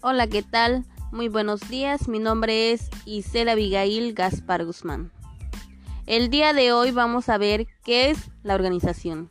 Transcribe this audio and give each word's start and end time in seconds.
Hola, 0.00 0.28
¿qué 0.28 0.44
tal? 0.44 0.84
Muy 1.10 1.28
buenos 1.28 1.68
días. 1.68 2.06
Mi 2.06 2.20
nombre 2.20 2.70
es 2.70 2.88
Isela 3.04 3.52
Abigail 3.52 4.14
Gaspar 4.14 4.64
Guzmán. 4.64 5.10
El 6.06 6.30
día 6.30 6.52
de 6.52 6.72
hoy 6.72 6.92
vamos 6.92 7.28
a 7.28 7.36
ver 7.36 7.66
qué 7.82 8.10
es 8.10 8.30
la 8.44 8.54
organización. 8.54 9.28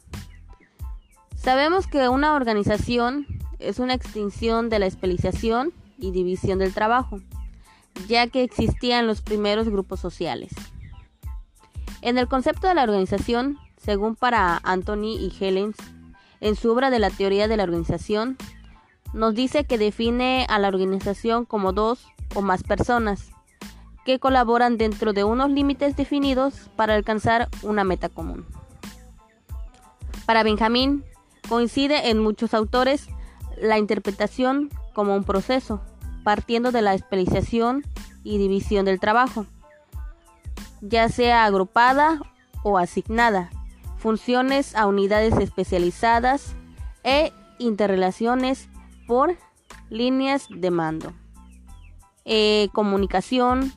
Sabemos 1.38 1.88
que 1.88 2.10
una 2.10 2.34
organización 2.34 3.26
es 3.60 3.80
una 3.80 3.94
extinción 3.94 4.68
de 4.68 4.80
la 4.80 4.88
especialización 4.88 5.72
y 5.98 6.12
división 6.12 6.60
del 6.60 6.74
trabajo, 6.74 7.22
ya 8.10 8.28
que 8.28 8.44
existían 8.44 9.08
los 9.08 9.22
primeros 9.22 9.70
grupos 9.70 10.02
sociales. 10.02 10.52
En 12.02 12.18
el 12.18 12.28
concepto 12.28 12.68
de 12.68 12.76
la 12.76 12.84
organización, 12.84 13.58
según 13.78 14.18
para 14.18 14.60
Anthony 14.64 15.16
y 15.18 15.34
Helens, 15.40 15.78
en 16.42 16.58
su 16.58 16.70
obra 16.70 16.90
de 16.90 17.00
la 17.00 17.10
teoría 17.10 17.48
de 17.48 17.56
la 17.56 17.64
organización, 17.64 18.38
nos 19.14 19.34
dice 19.34 19.66
que 19.66 19.78
define 19.78 20.46
a 20.50 20.60
la 20.60 20.68
organización 20.68 21.46
como 21.46 21.74
dos 21.74 22.08
o 22.36 22.42
más 22.42 22.64
personas 22.64 23.30
que 24.06 24.20
colaboran 24.20 24.78
dentro 24.78 25.12
de 25.12 25.24
unos 25.24 25.50
límites 25.52 25.96
definidos 25.96 26.70
para 26.76 26.96
alcanzar 26.96 27.50
una 27.62 27.84
meta 27.84 28.10
común. 28.10 28.46
Para 30.26 30.44
Benjamín, 30.44 31.04
coincide 31.50 32.10
en 32.10 32.20
muchos 32.20 32.54
autores 32.54 33.08
la 33.58 33.78
interpretación 33.78 34.70
como 34.94 35.16
un 35.16 35.24
proceso, 35.24 35.82
partiendo 36.24 36.72
de 36.72 36.82
la 36.82 36.94
especialización 36.94 37.84
y 38.24 38.38
división 38.38 38.86
del 38.86 39.00
trabajo, 39.00 39.46
ya 40.82 41.10
sea 41.10 41.46
agrupada 41.46 42.22
o 42.64 42.78
asignada, 42.78 43.50
funciones 43.98 44.76
a 44.76 44.86
unidades 44.86 45.36
especializadas 45.38 46.56
e 47.04 47.32
interrelaciones 47.60 48.70
por 49.08 49.38
líneas 49.90 50.48
de 50.50 50.72
mando, 50.72 51.14
eh, 52.26 52.70
comunicación, 52.74 53.72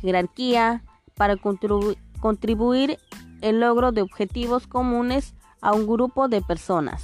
jerarquía, 0.00 0.82
para 1.14 1.36
contribuir 1.36 2.98
el 3.40 3.60
logro 3.60 3.92
de 3.92 4.02
objetivos 4.02 4.66
comunes 4.66 5.34
a 5.62 5.72
un 5.72 5.86
grupo 5.86 6.28
de 6.28 6.42
personas. 6.42 7.00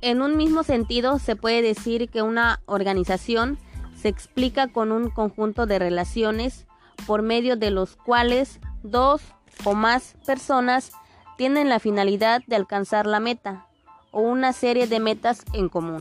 En 0.00 0.22
un 0.22 0.36
mismo 0.36 0.62
sentido, 0.62 1.18
se 1.18 1.34
puede 1.34 1.60
decir 1.60 2.08
que 2.08 2.22
una 2.22 2.60
organización 2.66 3.58
se 3.96 4.08
explica 4.08 4.68
con 4.68 4.92
un 4.92 5.10
conjunto 5.10 5.66
de 5.66 5.80
relaciones 5.80 6.66
por 7.06 7.22
medio 7.22 7.56
de 7.56 7.72
los 7.72 7.96
cuales 7.96 8.60
dos 8.84 9.22
o 9.64 9.74
más 9.74 10.14
personas 10.24 10.92
tienen 11.36 11.68
la 11.68 11.80
finalidad 11.80 12.42
de 12.46 12.56
alcanzar 12.56 13.06
la 13.06 13.18
meta 13.18 13.67
o 14.10 14.20
una 14.20 14.52
serie 14.52 14.86
de 14.86 15.00
metas 15.00 15.44
en 15.52 15.68
común. 15.68 16.00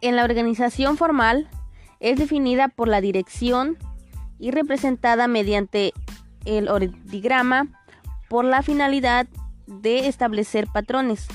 En 0.00 0.16
la 0.16 0.24
organización 0.24 0.96
formal 0.96 1.48
es 2.00 2.18
definida 2.18 2.68
por 2.68 2.88
la 2.88 3.00
dirección 3.00 3.78
y 4.38 4.50
representada 4.50 5.28
mediante 5.28 5.92
el 6.44 6.68
ordigrama 6.68 7.68
por 8.28 8.44
la 8.44 8.62
finalidad 8.62 9.28
de 9.66 10.08
establecer 10.08 10.66
patrones 10.66 11.28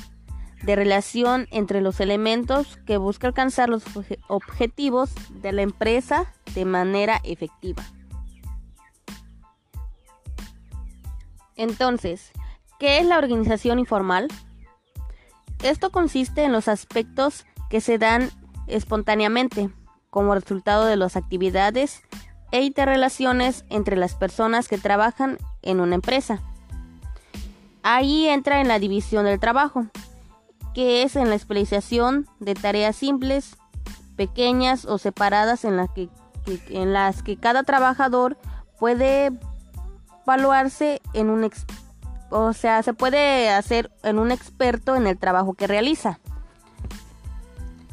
de 0.63 0.75
relación 0.75 1.47
entre 1.51 1.81
los 1.81 1.99
elementos 1.99 2.77
que 2.85 2.97
busca 2.97 3.27
alcanzar 3.27 3.69
los 3.69 3.83
objetivos 4.27 5.11
de 5.29 5.51
la 5.53 5.61
empresa 5.61 6.33
de 6.53 6.65
manera 6.65 7.21
efectiva. 7.23 7.83
Entonces, 11.55 12.31
¿qué 12.79 12.99
es 12.99 13.05
la 13.05 13.17
organización 13.17 13.79
informal? 13.79 14.27
Esto 15.63 15.91
consiste 15.91 16.43
en 16.43 16.51
los 16.51 16.67
aspectos 16.67 17.45
que 17.69 17.81
se 17.81 17.97
dan 17.97 18.29
espontáneamente 18.67 19.69
como 20.09 20.33
resultado 20.33 20.85
de 20.85 20.95
las 20.95 21.15
actividades 21.15 22.01
e 22.51 22.63
interrelaciones 22.63 23.65
entre 23.69 23.95
las 23.97 24.15
personas 24.15 24.67
que 24.67 24.77
trabajan 24.77 25.37
en 25.61 25.79
una 25.79 25.95
empresa. 25.95 26.41
Ahí 27.83 28.27
entra 28.27 28.61
en 28.61 28.67
la 28.67 28.79
división 28.79 29.25
del 29.25 29.39
trabajo, 29.39 29.87
que 30.73 31.03
es 31.03 31.15
en 31.15 31.29
la 31.29 31.35
especialización 31.35 32.27
de 32.39 32.53
tareas 32.53 32.95
simples, 32.95 33.57
pequeñas 34.15 34.85
o 34.85 34.97
separadas 34.97 35.65
en 35.65 35.77
las 35.77 35.89
que, 35.91 36.09
en 36.69 36.93
las 36.93 37.23
que 37.23 37.37
cada 37.37 37.63
trabajador 37.63 38.37
puede 38.79 39.31
evaluarse 40.23 41.01
en 41.13 41.29
un 41.29 41.43
o 42.29 42.53
sea, 42.53 42.83
se 42.83 42.93
puede 42.93 43.49
hacer 43.49 43.91
en 44.03 44.19
un 44.19 44.31
experto 44.31 44.95
en 44.95 45.07
el 45.07 45.17
trabajo 45.17 45.53
que 45.53 45.67
realiza. 45.67 46.19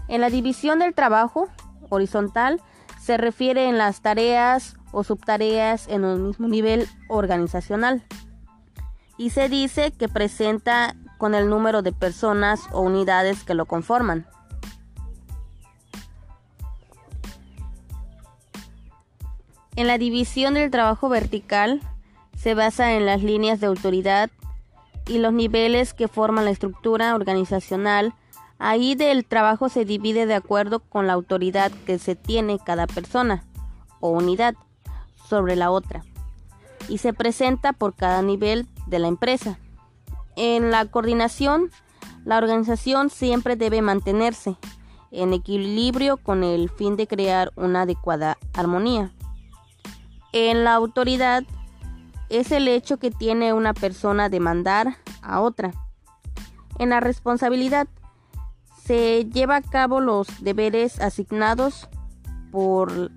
En 0.08 0.20
la 0.20 0.30
división 0.30 0.78
del 0.78 0.94
trabajo 0.94 1.48
horizontal 1.88 2.60
se 3.00 3.16
refiere 3.16 3.68
en 3.68 3.78
las 3.78 4.00
tareas 4.00 4.76
o 4.92 5.04
subtareas 5.04 5.88
en 5.88 6.04
un 6.04 6.26
mismo 6.26 6.48
nivel 6.48 6.88
organizacional 7.08 8.02
y 9.16 9.30
se 9.30 9.48
dice 9.48 9.92
que 9.92 10.08
presenta 10.08 10.94
con 11.18 11.34
el 11.34 11.48
número 11.48 11.82
de 11.82 11.92
personas 11.92 12.60
o 12.72 12.80
unidades 12.80 13.44
que 13.44 13.54
lo 13.54 13.66
conforman. 13.66 14.26
En 19.76 19.86
la 19.86 19.98
división 19.98 20.54
del 20.54 20.70
trabajo 20.70 21.08
vertical 21.08 21.80
se 22.44 22.52
basa 22.52 22.92
en 22.92 23.06
las 23.06 23.22
líneas 23.22 23.58
de 23.58 23.68
autoridad 23.68 24.30
y 25.06 25.16
los 25.16 25.32
niveles 25.32 25.94
que 25.94 26.08
forman 26.08 26.44
la 26.44 26.50
estructura 26.50 27.14
organizacional. 27.14 28.12
Ahí 28.58 28.94
del 28.94 29.24
trabajo 29.24 29.70
se 29.70 29.86
divide 29.86 30.26
de 30.26 30.34
acuerdo 30.34 30.80
con 30.80 31.06
la 31.06 31.14
autoridad 31.14 31.72
que 31.86 31.98
se 31.98 32.16
tiene 32.16 32.58
cada 32.58 32.86
persona 32.86 33.44
o 34.00 34.10
unidad 34.10 34.56
sobre 35.26 35.56
la 35.56 35.70
otra 35.70 36.04
y 36.86 36.98
se 36.98 37.14
presenta 37.14 37.72
por 37.72 37.94
cada 37.94 38.20
nivel 38.20 38.68
de 38.88 38.98
la 38.98 39.08
empresa. 39.08 39.58
En 40.36 40.70
la 40.70 40.84
coordinación, 40.84 41.70
la 42.26 42.36
organización 42.36 43.08
siempre 43.08 43.56
debe 43.56 43.80
mantenerse 43.80 44.58
en 45.12 45.32
equilibrio 45.32 46.18
con 46.18 46.44
el 46.44 46.68
fin 46.68 46.96
de 46.96 47.06
crear 47.06 47.52
una 47.56 47.82
adecuada 47.82 48.36
armonía. 48.52 49.12
En 50.32 50.64
la 50.64 50.74
autoridad, 50.74 51.44
es 52.38 52.52
el 52.52 52.68
hecho 52.68 52.98
que 52.98 53.10
tiene 53.10 53.52
una 53.52 53.74
persona 53.74 54.28
de 54.28 54.40
mandar 54.40 54.96
a 55.22 55.40
otra. 55.40 55.72
En 56.78 56.90
la 56.90 57.00
responsabilidad 57.00 57.86
se 58.82 59.24
lleva 59.24 59.56
a 59.56 59.62
cabo 59.62 60.00
los 60.00 60.26
deberes 60.42 61.00
asignados 61.00 61.88
por, 62.50 63.10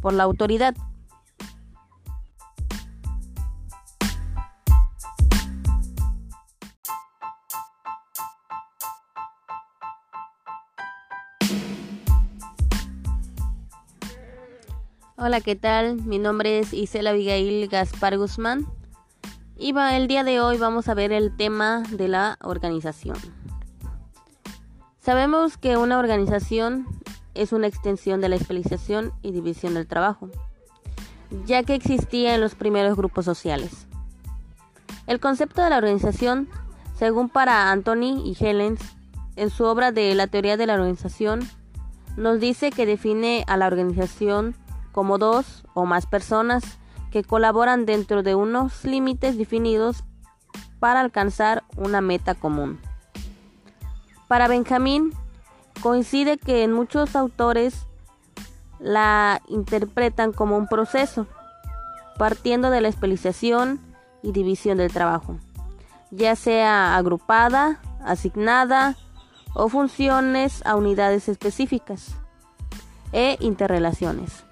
por 0.00 0.12
la 0.12 0.24
autoridad. 0.24 0.74
Hola, 15.16 15.40
¿qué 15.40 15.54
tal? 15.54 16.02
Mi 16.02 16.18
nombre 16.18 16.58
es 16.58 16.72
Isela 16.72 17.10
Abigail 17.10 17.68
Gaspar 17.68 18.18
Guzmán 18.18 18.66
y 19.56 19.72
el 19.72 20.08
día 20.08 20.24
de 20.24 20.40
hoy 20.40 20.58
vamos 20.58 20.88
a 20.88 20.94
ver 20.94 21.12
el 21.12 21.36
tema 21.36 21.84
de 21.88 22.08
la 22.08 22.36
organización. 22.42 23.16
Sabemos 24.98 25.56
que 25.56 25.76
una 25.76 26.00
organización 26.00 26.88
es 27.34 27.52
una 27.52 27.68
extensión 27.68 28.20
de 28.20 28.28
la 28.28 28.34
especialización 28.34 29.12
y 29.22 29.30
división 29.30 29.74
del 29.74 29.86
trabajo, 29.86 30.30
ya 31.46 31.62
que 31.62 31.76
existía 31.76 32.34
en 32.34 32.40
los 32.40 32.56
primeros 32.56 32.96
grupos 32.96 33.24
sociales. 33.24 33.86
El 35.06 35.20
concepto 35.20 35.62
de 35.62 35.70
la 35.70 35.78
organización, 35.78 36.48
según 36.98 37.28
para 37.28 37.70
Anthony 37.70 38.20
y 38.24 38.36
Helens, 38.40 38.80
en 39.36 39.50
su 39.50 39.62
obra 39.62 39.92
de 39.92 40.12
La 40.16 40.26
teoría 40.26 40.56
de 40.56 40.66
la 40.66 40.74
organización, 40.74 41.48
nos 42.16 42.40
dice 42.40 42.72
que 42.72 42.84
define 42.84 43.44
a 43.46 43.56
la 43.56 43.68
organización 43.68 44.56
como 44.94 45.18
dos 45.18 45.64
o 45.74 45.84
más 45.84 46.06
personas 46.06 46.62
que 47.10 47.24
colaboran 47.24 47.84
dentro 47.84 48.22
de 48.22 48.36
unos 48.36 48.84
límites 48.84 49.36
definidos 49.36 50.04
para 50.78 51.00
alcanzar 51.00 51.64
una 51.76 52.00
meta 52.00 52.34
común. 52.34 52.80
Para 54.28 54.46
Benjamín, 54.46 55.12
coincide 55.82 56.38
que 56.38 56.62
en 56.62 56.72
muchos 56.72 57.16
autores 57.16 57.86
la 58.78 59.42
interpretan 59.48 60.32
como 60.32 60.56
un 60.56 60.68
proceso, 60.68 61.26
partiendo 62.16 62.70
de 62.70 62.80
la 62.80 62.88
especialización 62.88 63.80
y 64.22 64.30
división 64.30 64.78
del 64.78 64.92
trabajo, 64.92 65.38
ya 66.10 66.36
sea 66.36 66.96
agrupada, 66.96 67.80
asignada 68.04 68.96
o 69.54 69.68
funciones 69.68 70.64
a 70.64 70.76
unidades 70.76 71.28
específicas 71.28 72.14
e 73.12 73.36
interrelaciones 73.40 74.44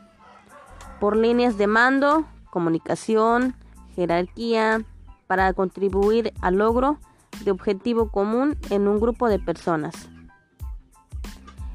por 1.02 1.16
líneas 1.16 1.58
de 1.58 1.66
mando, 1.66 2.24
comunicación, 2.50 3.56
jerarquía, 3.96 4.84
para 5.26 5.52
contribuir 5.52 6.32
al 6.40 6.58
logro 6.58 7.00
de 7.44 7.50
objetivo 7.50 8.12
común 8.12 8.56
en 8.70 8.86
un 8.86 9.00
grupo 9.00 9.28
de 9.28 9.40
personas. 9.40 10.08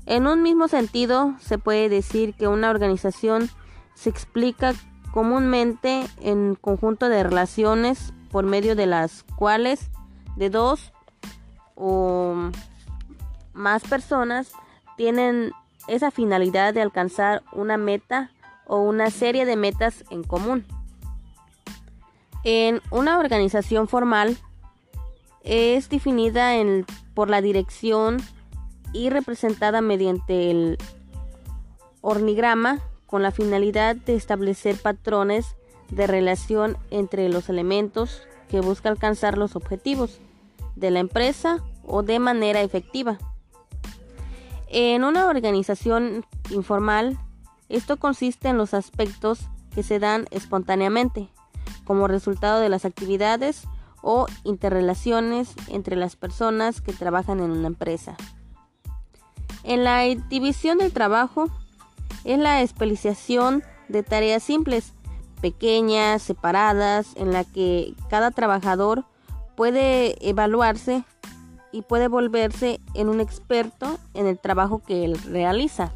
En 0.06 0.28
un 0.28 0.44
mismo 0.44 0.70
sentido, 0.70 1.34
se 1.42 1.58
puede 1.58 1.90
decir 1.90 2.36
que 2.36 2.48
una 2.48 2.70
organización 2.70 3.50
se 3.96 4.10
explica 4.10 4.74
comúnmente 5.12 6.08
en 6.22 6.56
conjunto 6.56 7.10
de 7.10 7.22
relaciones 7.22 8.14
por 8.32 8.46
medio 8.46 8.78
de 8.78 8.86
las 8.86 9.26
cuales 9.36 9.92
de 10.38 10.50
dos 10.50 10.94
o 11.76 12.34
más 13.52 13.84
personas 13.84 14.54
tienen 14.96 15.52
esa 15.90 16.12
finalidad 16.12 16.74
de 16.74 16.82
alcanzar 16.82 17.44
una 17.52 17.76
meta 17.76 18.32
o 18.68 18.80
una 18.80 19.10
serie 19.10 19.46
de 19.46 19.56
metas 19.56 20.04
en 20.10 20.24
común. 20.24 20.66
En 22.44 22.82
una 22.92 23.20
organización 23.20 23.88
formal 23.88 24.38
es 25.44 25.90
definida 25.90 26.54
por 27.14 27.30
la 27.30 27.42
dirección 27.42 28.18
y 28.94 29.10
representada 29.10 29.82
mediante 29.82 30.52
el 30.52 30.78
ornigrama 32.02 32.80
con 33.06 33.24
la 33.24 33.32
finalidad 33.32 33.96
de 33.96 34.16
establecer 34.16 34.76
patrones 34.82 35.56
de 35.90 36.08
relación 36.08 36.78
entre 36.92 37.30
los 37.30 37.50
elementos 37.50 38.22
que 38.50 38.60
busca 38.60 38.90
alcanzar 38.90 39.38
los 39.38 39.56
objetivos 39.56 40.20
de 40.76 40.92
la 40.92 41.00
empresa 41.00 41.64
o 41.86 42.04
de 42.04 42.20
manera 42.20 42.62
efectiva. 42.62 43.18
En 44.70 45.06
una 45.06 45.28
organización 45.28 46.26
informal, 46.50 47.18
esto 47.70 47.98
consiste 47.98 48.50
en 48.50 48.58
los 48.58 48.74
aspectos 48.74 49.40
que 49.74 49.84
se 49.84 50.00
dan 50.00 50.28
espontáneamente, 50.32 51.30
como 51.86 52.08
resultado 52.08 52.60
de 52.60 52.70
las 52.70 52.86
actividades 52.86 53.64
o 54.02 54.28
interrelaciones 54.44 55.54
entre 55.68 55.96
las 55.96 56.16
personas 56.16 56.82
que 56.82 56.94
trabajan 56.94 57.40
en 57.40 57.52
una 57.52 57.68
empresa. 57.68 58.16
En 59.64 59.84
la 59.84 60.04
división 60.30 60.78
del 60.78 60.94
trabajo 60.94 61.50
es 62.24 62.40
la 62.40 62.62
especialización 62.62 63.64
de 63.90 64.04
tareas 64.04 64.44
simples, 64.44 64.94
pequeñas, 65.42 66.22
separadas, 66.22 67.10
en 67.16 67.32
la 67.32 67.44
que 67.44 67.94
cada 68.10 68.32
trabajador 68.32 69.06
puede 69.56 70.16
evaluarse 70.28 71.04
y 71.72 71.82
puede 71.82 72.08
volverse 72.08 72.80
en 72.94 73.10
un 73.10 73.20
experto 73.20 74.00
en 74.14 74.28
el 74.28 74.40
trabajo 74.40 74.82
que 74.86 75.06
él 75.06 75.18
realiza. 75.24 75.92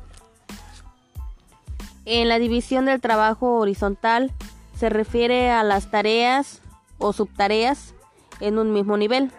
En 2.05 2.29
la 2.29 2.39
división 2.39 2.85
del 2.85 2.99
trabajo 2.99 3.57
horizontal 3.57 4.31
se 4.75 4.89
refiere 4.89 5.51
a 5.51 5.63
las 5.63 5.91
tareas 5.91 6.61
o 6.97 7.13
subtareas 7.13 7.93
en 8.39 8.57
un 8.57 8.73
mismo 8.73 8.97
nivel 8.97 9.31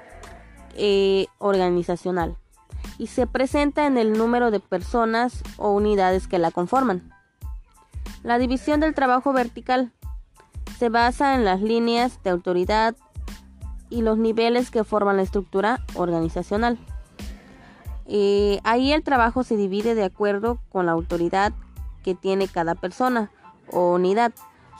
eh, 0.76 1.26
organizacional 1.38 2.36
y 2.98 3.08
se 3.08 3.26
presenta 3.26 3.86
en 3.86 3.98
el 3.98 4.12
número 4.12 4.50
de 4.50 4.60
personas 4.60 5.42
o 5.56 5.72
unidades 5.72 6.28
que 6.28 6.38
la 6.38 6.52
conforman. 6.52 7.12
La 8.22 8.38
división 8.38 8.78
del 8.78 8.94
trabajo 8.94 9.32
vertical 9.32 9.90
se 10.78 10.88
basa 10.88 11.34
en 11.34 11.44
las 11.44 11.60
líneas 11.60 12.22
de 12.22 12.30
autoridad 12.30 12.94
y 13.90 14.02
los 14.02 14.18
niveles 14.18 14.70
que 14.70 14.84
forman 14.84 15.16
la 15.16 15.22
estructura 15.22 15.84
organizacional. 15.94 16.78
Eh, 18.06 18.60
ahí 18.62 18.92
el 18.92 19.02
trabajo 19.02 19.42
se 19.42 19.56
divide 19.56 19.94
de 19.94 20.04
acuerdo 20.04 20.60
con 20.70 20.86
la 20.86 20.92
autoridad 20.92 21.52
que 22.02 22.14
tiene 22.14 22.48
cada 22.48 22.74
persona 22.74 23.30
o 23.70 23.94
unidad 23.94 24.32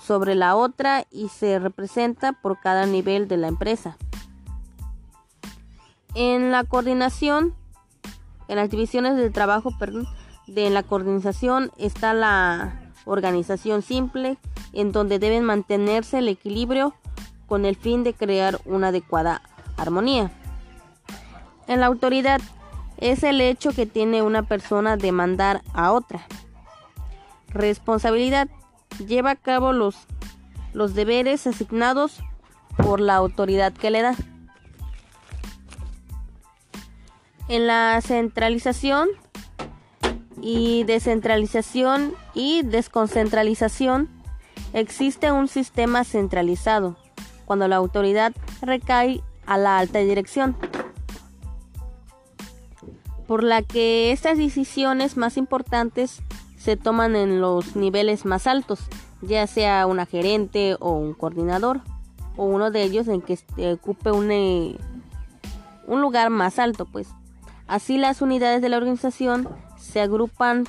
sobre 0.03 0.35
la 0.35 0.57
otra 0.57 1.07
y 1.11 1.29
se 1.29 1.59
representa 1.59 2.33
por 2.33 2.61
cada 2.61 2.87
nivel 2.87 3.29
de 3.29 3.37
la 3.37 3.49
empresa. 3.49 3.97
En 6.15 6.51
la 6.51 6.65
coordinación, 6.65 7.55
en 8.49 8.57
las 8.57 8.69
divisiones 8.69 9.17
del 9.17 9.33
trabajo, 9.33 9.71
de 10.47 10.71
la 10.71 10.83
coordinación 10.83 11.71
está 11.79 12.13
la 12.13 12.93
organización 13.05 13.83
simple, 13.83 14.39
en 14.73 14.93
donde 14.93 15.19
deben 15.19 15.45
mantenerse 15.45 16.19
el 16.19 16.29
equilibrio 16.29 16.95
con 17.47 17.65
el 17.65 17.77
fin 17.77 18.05
de 18.05 18.15
crear 18.15 18.61
una 18.65 18.89
adecuada 18.89 19.43
armonía. 19.77 20.31
En 21.67 21.81
la 21.81 21.87
autoridad 21.87 22.41
es 22.99 23.23
el 23.23 23.41
hecho 23.41 23.71
que 23.71 23.87
tiene 23.87 24.23
una 24.23 24.43
persona 24.43 24.97
de 24.97 25.13
mandar 25.13 25.63
a 25.73 25.93
otra. 25.93 26.27
Responsabilidad 27.55 28.49
lleva 29.07 29.31
a 29.31 29.37
cabo 29.37 29.73
los, 29.73 29.97
los 30.73 30.95
deberes 30.95 31.47
asignados 31.47 32.21
por 32.77 33.01
la 33.01 33.17
autoridad 33.17 33.73
que 33.73 33.91
le 33.91 34.03
da. 34.03 34.15
En 37.49 37.67
la 37.67 38.01
centralización 38.01 39.09
y 40.41 40.85
descentralización 40.85 42.15
y 42.35 42.63
desconcentralización 42.63 44.09
existe 44.73 45.31
un 45.33 45.49
sistema 45.49 46.05
centralizado 46.05 46.97
cuando 47.45 47.69
la 47.69 47.77
autoridad 47.77 48.33
recae 48.63 49.21
a 49.47 49.59
la 49.59 49.79
alta 49.79 49.99
dirección, 49.99 50.57
por 53.33 53.45
la 53.45 53.63
que 53.63 54.13
estas 54.13 54.37
decisiones 54.37 55.17
más 55.17 55.39
importantes 55.39 56.21
se 56.59 56.77
toman 56.77 57.17
en 57.17 57.41
los 57.41 57.77
niveles 57.77 58.27
más 58.27 58.47
altos, 58.47 58.81
ya 59.23 59.47
sea 59.47 59.87
una 59.87 60.05
gerente 60.05 60.77
o 60.81 60.91
un 60.91 61.15
coordinador, 61.15 61.81
o 62.37 62.45
uno 62.45 62.71
de 62.71 62.83
ellos 62.83 63.09
en 63.09 63.23
que 63.23 63.39
ocupe 63.73 64.11
un, 64.11 64.31
eh, 64.31 64.77
un 65.87 66.03
lugar 66.03 66.29
más 66.29 66.59
alto, 66.59 66.85
pues. 66.85 67.09
Así 67.67 67.97
las 67.97 68.21
unidades 68.21 68.61
de 68.61 68.69
la 68.69 68.77
organización 68.77 69.49
se 69.79 70.03
agrupan 70.03 70.67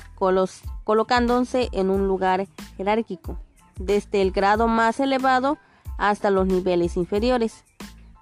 colocándose 0.84 1.68
en 1.72 1.90
un 1.90 2.08
lugar 2.08 2.48
jerárquico, 2.78 3.38
desde 3.78 4.22
el 4.22 4.30
grado 4.30 4.68
más 4.68 5.00
elevado 5.00 5.58
hasta 5.98 6.30
los 6.30 6.46
niveles 6.46 6.96
inferiores 6.96 7.62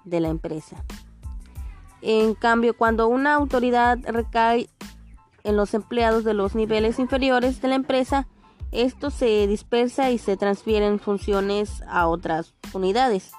de 0.03 0.19
la 0.19 0.27
empresa. 0.27 0.83
En 2.05 2.35
cambio, 2.35 2.75
cuando 2.75 3.07
una 3.07 3.33
autoridad 3.33 3.97
recae 4.05 4.69
en 5.45 5.55
los 5.55 5.73
empleados 5.73 6.25
de 6.25 6.33
los 6.33 6.53
niveles 6.53 6.99
inferiores 6.99 7.61
de 7.61 7.69
la 7.69 7.75
empresa, 7.75 8.27
esto 8.73 9.09
se 9.09 9.47
dispersa 9.47 10.11
y 10.11 10.17
se 10.17 10.35
transfieren 10.35 10.99
funciones 10.99 11.81
a 11.87 12.07
otras 12.07 12.55
unidades. 12.73 13.31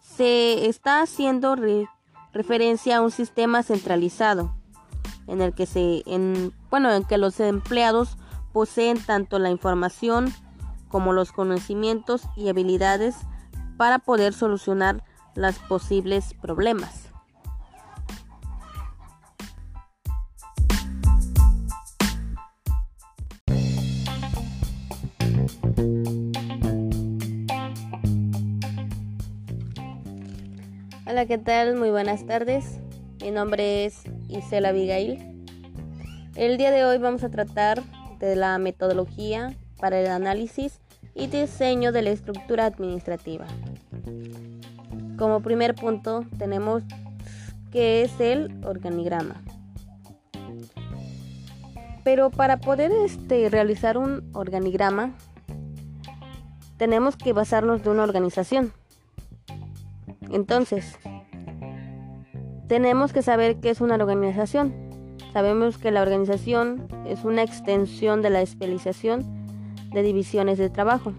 Se 0.00 0.70
está 0.70 1.02
haciendo 1.02 1.54
referencia 2.32 2.96
a 2.96 3.02
un 3.02 3.10
sistema 3.10 3.62
centralizado 3.62 4.54
en 5.26 5.42
el 5.42 5.52
que 5.52 5.66
se 5.66 6.02
bueno, 6.70 6.90
en 6.94 7.04
que 7.04 7.18
los 7.18 7.40
empleados 7.40 8.16
poseen 8.54 9.04
tanto 9.04 9.38
la 9.38 9.50
información 9.50 10.32
como 10.88 11.12
los 11.12 11.30
conocimientos 11.30 12.22
y 12.36 12.48
habilidades 12.48 13.16
para 13.76 13.98
poder 13.98 14.32
solucionar 14.32 15.04
los 15.34 15.58
posibles 15.58 16.32
problemas. 16.40 17.11
Hola, 31.22 31.28
¿qué 31.28 31.38
tal? 31.38 31.76
Muy 31.76 31.90
buenas 31.92 32.26
tardes. 32.26 32.80
Mi 33.22 33.30
nombre 33.30 33.84
es 33.84 34.02
Isela 34.26 34.70
Abigail. 34.70 35.46
El 36.34 36.58
día 36.58 36.72
de 36.72 36.84
hoy 36.84 36.98
vamos 36.98 37.22
a 37.22 37.30
tratar 37.30 37.80
de 38.18 38.34
la 38.34 38.58
metodología 38.58 39.54
para 39.78 40.00
el 40.00 40.08
análisis 40.08 40.80
y 41.14 41.28
diseño 41.28 41.92
de 41.92 42.02
la 42.02 42.10
estructura 42.10 42.66
administrativa. 42.66 43.46
Como 45.16 45.42
primer 45.42 45.76
punto 45.76 46.24
tenemos 46.38 46.82
que 47.70 48.02
es 48.02 48.18
el 48.18 48.58
organigrama. 48.64 49.40
Pero 52.02 52.30
para 52.30 52.56
poder 52.56 52.90
este, 53.06 53.48
realizar 53.48 53.96
un 53.96 54.28
organigrama 54.34 55.14
tenemos 56.78 57.14
que 57.14 57.32
basarnos 57.32 57.84
de 57.84 57.90
una 57.90 58.02
organización. 58.02 58.72
Entonces, 60.32 60.98
tenemos 62.72 63.12
que 63.12 63.20
saber 63.20 63.56
qué 63.56 63.68
es 63.68 63.82
una 63.82 63.96
organización. 63.96 64.72
Sabemos 65.34 65.76
que 65.76 65.90
la 65.90 66.00
organización 66.00 66.88
es 67.06 67.22
una 67.22 67.42
extensión 67.42 68.22
de 68.22 68.30
la 68.30 68.40
especialización 68.40 69.26
de 69.92 70.02
divisiones 70.02 70.56
de 70.56 70.70
trabajo. 70.70 71.12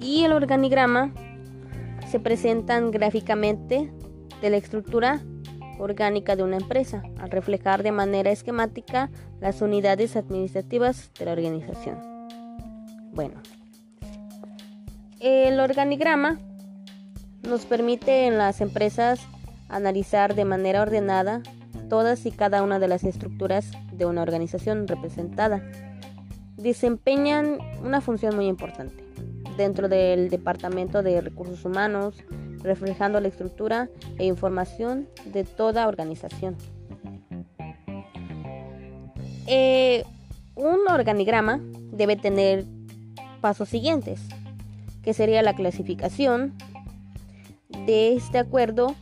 Y 0.00 0.22
el 0.22 0.32
organigrama 0.32 1.12
se 2.08 2.20
presentan 2.20 2.92
gráficamente 2.92 3.92
de 4.40 4.50
la 4.50 4.58
estructura 4.58 5.20
orgánica 5.80 6.36
de 6.36 6.44
una 6.44 6.58
empresa, 6.58 7.02
al 7.18 7.32
reflejar 7.32 7.82
de 7.82 7.90
manera 7.90 8.30
esquemática 8.30 9.10
las 9.40 9.60
unidades 9.60 10.14
administrativas 10.14 11.10
de 11.18 11.24
la 11.24 11.32
organización. 11.32 11.98
Bueno, 13.12 13.42
el 15.18 15.58
organigrama 15.58 16.38
nos 17.46 17.64
permite 17.64 18.26
en 18.26 18.38
las 18.38 18.60
empresas 18.60 19.20
analizar 19.68 20.34
de 20.34 20.44
manera 20.44 20.82
ordenada 20.82 21.42
todas 21.88 22.26
y 22.26 22.32
cada 22.32 22.62
una 22.62 22.78
de 22.78 22.88
las 22.88 23.04
estructuras 23.04 23.70
de 23.92 24.06
una 24.06 24.22
organización 24.22 24.88
representada. 24.88 25.62
Desempeñan 26.56 27.58
una 27.82 28.00
función 28.00 28.34
muy 28.34 28.46
importante 28.46 29.04
dentro 29.56 29.88
del 29.88 30.28
Departamento 30.28 31.02
de 31.02 31.20
Recursos 31.20 31.64
Humanos, 31.64 32.16
reflejando 32.62 33.20
la 33.20 33.28
estructura 33.28 33.88
e 34.18 34.26
información 34.26 35.08
de 35.24 35.44
toda 35.44 35.88
organización. 35.88 36.56
Eh, 39.46 40.04
un 40.56 40.80
organigrama 40.90 41.60
debe 41.92 42.16
tener 42.16 42.64
pasos 43.40 43.68
siguientes, 43.68 44.20
que 45.02 45.14
sería 45.14 45.42
la 45.42 45.54
clasificación 45.54 46.54
de 47.86 48.14
este 48.14 48.38
acuerdo 48.38 48.94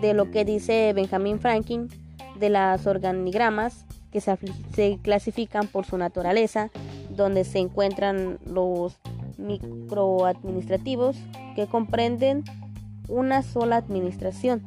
de 0.00 0.14
lo 0.14 0.30
que 0.30 0.44
dice 0.44 0.92
Benjamin 0.94 1.40
Franklin 1.40 1.88
de 2.38 2.48
las 2.48 2.86
organigramas 2.86 3.84
que 4.12 4.20
se, 4.20 4.38
se 4.74 4.98
clasifican 5.02 5.66
por 5.66 5.84
su 5.84 5.98
naturaleza, 5.98 6.70
donde 7.10 7.44
se 7.44 7.58
encuentran 7.58 8.38
los 8.46 8.96
microadministrativos 9.38 11.16
que 11.56 11.66
comprenden 11.66 12.44
una 13.08 13.42
sola 13.42 13.76
administración. 13.76 14.62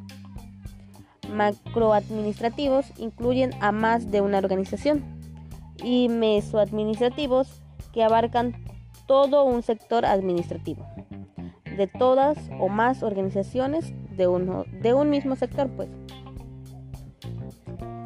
Macroadministrativos 1.32 2.92
incluyen 2.98 3.52
a 3.62 3.72
más 3.72 4.12
de 4.12 4.22
una 4.22 4.38
organización 4.38 5.04
y 5.84 6.10
mesoadministrativos 6.10 7.62
que 7.94 8.04
abarcan 8.04 8.54
todo 9.08 9.44
un 9.46 9.64
sector 9.64 10.06
administrativo 10.06 10.86
de 11.78 11.88
todas 11.88 12.38
o 12.60 12.68
más 12.70 13.04
organizaciones 13.04 13.94
de, 14.16 14.28
uno, 14.28 14.66
de 14.82 14.94
un 14.94 15.10
mismo 15.10 15.36
sector 15.36 15.70
pues 15.70 15.90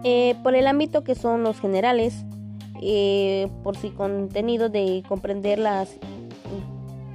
eh, 0.04 0.36
por 0.44 0.56
el 0.56 0.68
ámbito 0.68 1.04
que 1.04 1.16
son 1.16 1.44
los 1.44 1.60
generales 1.60 2.26
eh, 2.82 3.48
por 3.64 3.78
su 3.78 3.94
contenido 3.94 4.70
de 4.70 5.04
comprender 5.08 5.60
las 5.60 5.98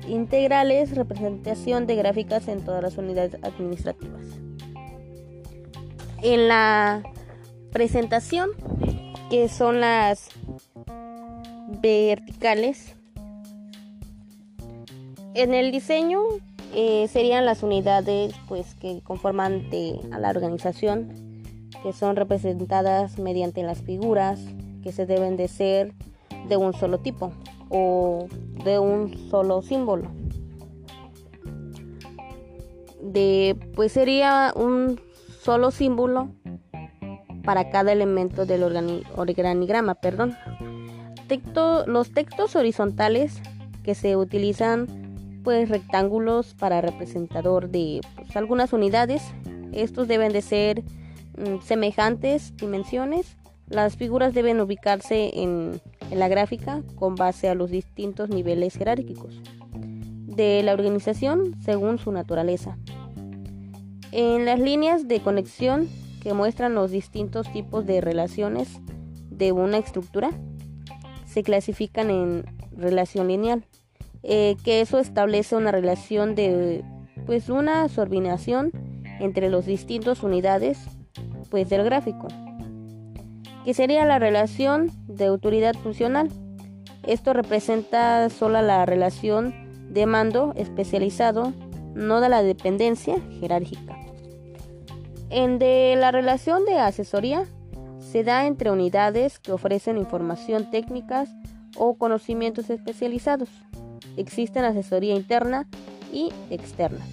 integrales, 0.06 0.94
representación 0.94 1.86
de 1.86 1.96
gráficas 1.96 2.48
en 2.48 2.64
todas 2.64 2.82
las 2.82 2.96
unidades 2.96 3.36
administrativas. 3.42 4.22
En 6.22 6.48
la 6.48 7.02
presentación, 7.72 8.50
que 9.30 9.48
son 9.48 9.80
las 9.80 10.30
verticales, 11.82 12.95
en 15.36 15.52
el 15.52 15.70
diseño 15.70 16.22
eh, 16.74 17.08
serían 17.08 17.44
las 17.44 17.62
unidades 17.62 18.34
pues, 18.48 18.74
que 18.74 19.00
conforman 19.02 19.66
a 20.10 20.18
la 20.18 20.30
organización, 20.30 21.42
que 21.82 21.92
son 21.92 22.16
representadas 22.16 23.18
mediante 23.18 23.62
las 23.62 23.82
figuras 23.82 24.40
que 24.82 24.92
se 24.92 25.04
deben 25.04 25.36
de 25.36 25.48
ser 25.48 25.92
de 26.48 26.56
un 26.56 26.72
solo 26.72 26.98
tipo 26.98 27.32
o 27.68 28.26
de 28.64 28.78
un 28.78 29.14
solo 29.30 29.60
símbolo. 29.60 30.10
De, 33.02 33.56
pues 33.74 33.92
sería 33.92 34.52
un 34.56 35.00
solo 35.42 35.70
símbolo 35.70 36.30
para 37.44 37.70
cada 37.70 37.92
elemento 37.92 38.46
del 38.46 38.64
organigrama, 38.64 39.94
perdón. 39.94 40.34
los 41.86 42.10
textos 42.12 42.56
horizontales 42.56 43.40
que 43.84 43.94
se 43.94 44.16
utilizan 44.16 45.05
pues 45.46 45.68
rectángulos 45.68 46.54
para 46.54 46.80
representador 46.80 47.70
de 47.70 48.00
pues, 48.16 48.36
algunas 48.36 48.72
unidades. 48.72 49.22
Estos 49.72 50.08
deben 50.08 50.32
de 50.32 50.42
ser 50.42 50.82
mm, 51.38 51.62
semejantes 51.62 52.56
dimensiones. 52.56 53.36
Las 53.68 53.96
figuras 53.96 54.34
deben 54.34 54.60
ubicarse 54.60 55.30
en 55.40 55.80
en 56.10 56.18
la 56.18 56.28
gráfica 56.28 56.82
con 56.94 57.14
base 57.14 57.48
a 57.48 57.54
los 57.54 57.70
distintos 57.70 58.28
niveles 58.28 58.76
jerárquicos 58.76 59.40
de 59.72 60.62
la 60.62 60.72
organización 60.72 61.54
según 61.62 61.98
su 61.98 62.12
naturaleza. 62.12 62.76
En 64.12 64.44
las 64.44 64.60
líneas 64.60 65.08
de 65.08 65.20
conexión 65.20 65.88
que 66.22 66.32
muestran 66.32 66.74
los 66.74 66.90
distintos 66.90 67.50
tipos 67.52 67.86
de 67.86 68.00
relaciones 68.00 68.68
de 69.30 69.52
una 69.52 69.78
estructura 69.78 70.30
se 71.26 71.42
clasifican 71.42 72.10
en 72.10 72.44
relación 72.76 73.28
lineal, 73.28 73.64
eh, 74.28 74.56
que 74.64 74.80
eso 74.80 74.98
establece 74.98 75.56
una 75.56 75.70
relación 75.70 76.34
de 76.34 76.84
pues 77.26 77.48
una 77.48 77.88
subordinación 77.88 78.70
entre 79.20 79.48
las 79.48 79.66
distintas 79.66 80.22
unidades 80.22 80.78
pues 81.50 81.68
del 81.68 81.84
gráfico 81.84 82.28
que 83.66 83.74
sería 83.74 84.06
la 84.06 84.20
relación 84.20 84.92
de 85.08 85.26
autoridad 85.26 85.74
funcional. 85.74 86.28
Esto 87.04 87.32
representa 87.32 88.30
solo 88.30 88.62
la 88.62 88.86
relación 88.86 89.52
de 89.92 90.06
mando 90.06 90.52
especializado, 90.54 91.52
no 91.92 92.20
de 92.20 92.28
la 92.28 92.44
dependencia 92.44 93.16
jerárquica. 93.40 93.98
En 95.30 95.58
de 95.58 95.96
la 95.98 96.12
relación 96.12 96.64
de 96.64 96.78
asesoría 96.78 97.44
se 97.98 98.22
da 98.22 98.46
entre 98.46 98.70
unidades 98.70 99.40
que 99.40 99.50
ofrecen 99.50 99.98
información 99.98 100.70
técnicas 100.70 101.28
o 101.76 101.98
conocimientos 101.98 102.70
especializados. 102.70 103.48
Existen 104.16 104.64
asesoría 104.64 105.14
interna 105.14 105.66
y 106.12 106.32
externa. 106.50 107.04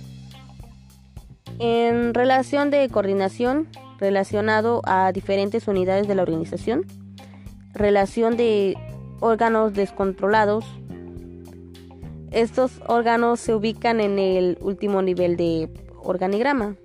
En 1.59 2.13
relación 2.13 2.71
de 2.71 2.89
coordinación 2.89 3.67
relacionado 3.99 4.81
a 4.85 5.11
diferentes 5.11 5.67
unidades 5.67 6.07
de 6.07 6.15
la 6.15 6.23
organización, 6.23 6.85
relación 7.73 8.37
de 8.37 8.75
órganos 9.19 9.73
descontrolados. 9.73 10.65
Estos 12.31 12.81
órganos 12.87 13.39
se 13.39 13.53
ubican 13.53 14.01
en 14.01 14.19
el 14.19 14.57
último 14.61 15.01
nivel 15.01 15.37
de 15.37 15.69
organigrama. 16.03 16.75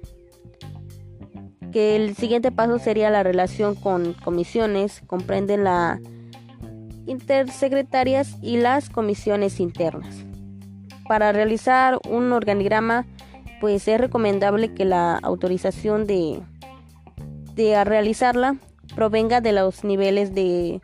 Que 1.72 1.96
el 1.96 2.14
siguiente 2.16 2.50
paso 2.52 2.78
sería 2.78 3.10
la 3.10 3.22
relación 3.22 3.74
con 3.74 4.14
comisiones, 4.14 5.02
comprenden 5.06 5.64
las 5.64 6.00
intersecretarias 7.08 8.36
y 8.42 8.58
las 8.58 8.90
comisiones 8.90 9.60
internas. 9.60 10.14
Para 11.08 11.32
realizar 11.32 11.98
un 12.08 12.32
organigrama, 12.32 13.06
pues 13.60 13.88
es 13.88 14.00
recomendable 14.00 14.74
que 14.74 14.84
la 14.84 15.16
autorización 15.16 16.06
de 16.06 16.40
de 17.58 17.84
realizarla 17.84 18.56
provenga 18.94 19.40
de 19.40 19.52
los 19.52 19.84
niveles 19.84 20.32
de, 20.32 20.80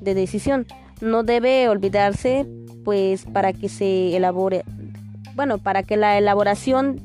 de 0.00 0.14
decisión. 0.14 0.66
No 1.00 1.22
debe 1.22 1.68
olvidarse, 1.68 2.46
pues, 2.84 3.24
para 3.24 3.52
que 3.52 3.68
se 3.68 4.16
elabore, 4.16 4.64
bueno, 5.36 5.58
para 5.58 5.84
que 5.84 5.96
la 5.96 6.18
elaboración 6.18 7.00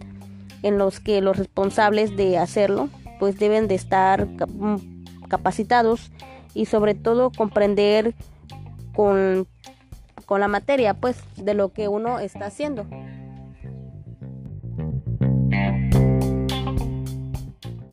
en 0.63 0.77
los 0.77 0.99
que 0.99 1.21
los 1.21 1.37
responsables 1.37 2.17
de 2.17 2.39
hacerlo, 2.39 2.89
pues, 3.19 3.37
deben 3.37 3.67
de 3.67 3.75
estar 3.75 4.25
mm, 4.25 5.03
capacitados 5.29 6.11
y 6.53 6.65
sobre 6.65 6.95
todo 6.95 7.31
comprender 7.31 8.13
con, 8.95 9.47
con 10.25 10.39
la 10.39 10.47
materia, 10.47 10.93
pues, 10.93 11.17
de 11.37 11.53
lo 11.53 11.73
que 11.73 11.87
uno 11.87 12.19
está 12.19 12.47
haciendo. 12.47 12.85